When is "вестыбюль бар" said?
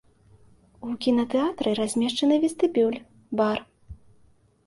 2.45-3.57